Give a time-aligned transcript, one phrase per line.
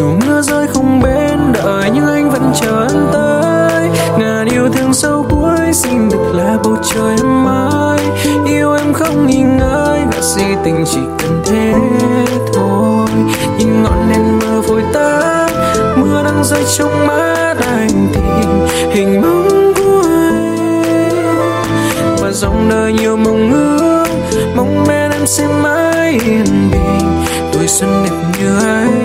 [0.00, 3.88] chiều mưa rơi không bên đợi, nhưng anh vẫn chờ em tới.
[4.18, 7.98] Ngàn yêu thương sâu cuối xin được là bầu trời em mãi
[8.46, 11.74] yêu em không nghi ngơi gạt si tình chỉ cần thế
[12.54, 13.08] thôi.
[13.58, 15.48] Nhìn ngọn đèn mưa vội tắt,
[15.96, 18.20] mưa đang rơi trong mắt anh thì
[18.90, 21.12] hình bóng của em
[22.20, 24.06] và dòng đời nhiều mong ước,
[24.56, 27.24] mong bên em sẽ mãi yên bình.
[27.52, 28.99] Tuổi xuân đẹp như ấy